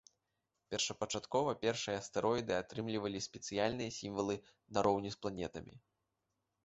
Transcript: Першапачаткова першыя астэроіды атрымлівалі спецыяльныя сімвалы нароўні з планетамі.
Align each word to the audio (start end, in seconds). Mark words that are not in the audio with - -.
Першапачаткова 0.69 1.51
першыя 1.65 1.95
астэроіды 2.03 2.53
атрымлівалі 2.61 3.23
спецыяльныя 3.29 3.91
сімвалы 3.99 4.35
нароўні 4.79 5.09
з 5.17 5.25
планетамі. 5.27 5.75